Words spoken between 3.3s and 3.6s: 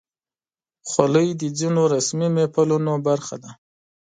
ده.